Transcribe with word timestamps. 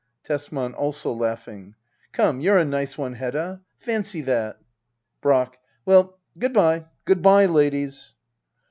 Tesman. 0.23 0.73
[Also 0.73 1.13
laughing,] 1.13 1.75
Come, 2.11 2.39
you're 2.41 2.57
a 2.57 2.65
nice 2.65 2.97
one 2.97 3.13
Hedda 3.13 3.59
1 3.77 3.81
Fancy 3.81 4.21
that! 4.21 4.57
Brack. 5.21 5.59
Well, 5.85 6.17
good 6.39 6.53
bye, 6.53 6.85
good 7.05 7.21
bye, 7.21 7.45
ladies. 7.45 8.15